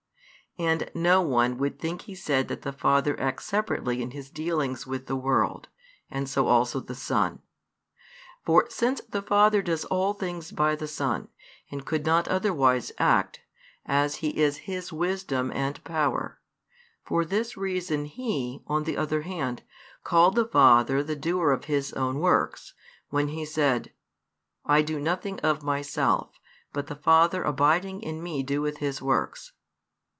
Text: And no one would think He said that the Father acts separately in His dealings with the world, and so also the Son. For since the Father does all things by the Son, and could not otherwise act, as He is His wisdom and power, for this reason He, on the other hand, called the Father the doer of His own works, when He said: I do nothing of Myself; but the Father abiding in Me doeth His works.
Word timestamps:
And 0.59 0.91
no 0.93 1.21
one 1.21 1.57
would 1.59 1.79
think 1.79 2.01
He 2.03 2.13
said 2.13 2.49
that 2.49 2.61
the 2.63 2.73
Father 2.73 3.17
acts 3.21 3.45
separately 3.45 4.01
in 4.01 4.11
His 4.11 4.29
dealings 4.29 4.85
with 4.85 5.05
the 5.05 5.15
world, 5.15 5.69
and 6.09 6.27
so 6.29 6.47
also 6.47 6.81
the 6.81 6.93
Son. 6.93 7.39
For 8.43 8.67
since 8.69 8.99
the 8.99 9.21
Father 9.21 9.61
does 9.61 9.85
all 9.85 10.11
things 10.13 10.51
by 10.51 10.75
the 10.75 10.89
Son, 10.89 11.29
and 11.71 11.85
could 11.85 12.05
not 12.05 12.27
otherwise 12.27 12.91
act, 12.97 13.39
as 13.85 14.15
He 14.15 14.37
is 14.39 14.57
His 14.67 14.91
wisdom 14.91 15.53
and 15.55 15.81
power, 15.85 16.37
for 17.01 17.23
this 17.23 17.55
reason 17.55 18.03
He, 18.03 18.61
on 18.67 18.83
the 18.83 18.97
other 18.97 19.21
hand, 19.21 19.63
called 20.03 20.35
the 20.35 20.45
Father 20.47 21.01
the 21.01 21.15
doer 21.15 21.51
of 21.53 21.65
His 21.65 21.93
own 21.93 22.19
works, 22.19 22.73
when 23.07 23.29
He 23.29 23.45
said: 23.45 23.93
I 24.65 24.81
do 24.81 24.99
nothing 24.99 25.39
of 25.39 25.63
Myself; 25.63 26.37
but 26.73 26.87
the 26.87 26.95
Father 26.97 27.41
abiding 27.41 28.01
in 28.03 28.21
Me 28.21 28.43
doeth 28.43 28.79
His 28.79 29.01
works. 29.01 29.53